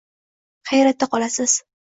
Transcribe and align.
hayratda 0.71 1.09
qolasiz! 1.13 1.57